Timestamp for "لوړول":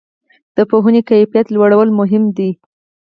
1.55-1.89